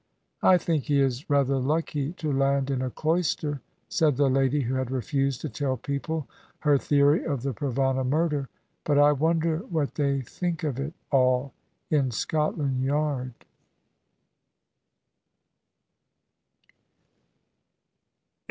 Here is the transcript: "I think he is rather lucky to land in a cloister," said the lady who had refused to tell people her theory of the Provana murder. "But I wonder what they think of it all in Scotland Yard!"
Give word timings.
"I 0.41 0.57
think 0.57 0.85
he 0.85 0.99
is 0.99 1.29
rather 1.29 1.57
lucky 1.59 2.13
to 2.13 2.33
land 2.33 2.71
in 2.71 2.81
a 2.81 2.89
cloister," 2.89 3.61
said 3.87 4.17
the 4.17 4.31
lady 4.31 4.61
who 4.61 4.73
had 4.73 4.89
refused 4.89 5.41
to 5.41 5.47
tell 5.49 5.77
people 5.77 6.27
her 6.61 6.79
theory 6.79 7.23
of 7.23 7.43
the 7.43 7.53
Provana 7.53 8.03
murder. 8.03 8.49
"But 8.83 8.97
I 8.97 9.11
wonder 9.11 9.59
what 9.59 9.93
they 9.93 10.21
think 10.21 10.63
of 10.63 10.79
it 10.79 10.95
all 11.11 11.53
in 11.91 12.09
Scotland 12.09 12.81
Yard!" 12.83 13.35